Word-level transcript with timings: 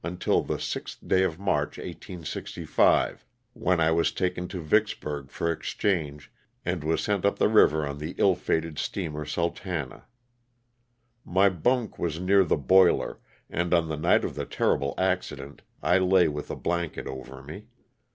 until 0.03 0.41
the 0.41 0.55
6th 0.55 1.07
day 1.07 1.21
of 1.21 1.37
March, 1.37 1.77
18G5, 1.77 3.19
when 3.53 3.79
I 3.79 3.91
waa 3.91 4.01
taken 4.01 4.47
to 4.47 4.59
Vicks 4.59 4.99
burg 4.99 5.29
for 5.29 5.51
exchange 5.51 6.31
and 6.65 6.83
was 6.83 7.03
sent 7.03 7.23
up 7.23 7.37
the 7.37 7.47
river 7.47 7.85
on 7.85 7.99
the 7.99 8.15
ill 8.17 8.33
fated 8.33 8.79
steamer 8.79 9.25
"Sultana." 9.25 10.05
My 11.23 11.49
bunk 11.49 11.99
wasnear 11.99 12.43
the 12.43 12.57
boiler, 12.57 13.19
and 13.47 13.75
on 13.75 13.89
the 13.89 13.95
night 13.95 14.25
of 14.25 14.33
the 14.33 14.45
terrible 14.47 14.95
accident 14.97 15.61
I 15.83 15.99
lay 15.99 16.27
with 16.27 16.49
a 16.49 16.55
blanket 16.55 17.05
over 17.05 17.43
me. 17.43 17.67